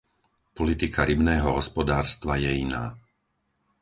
[0.57, 2.85] Politika rybného hospodárstva je iná.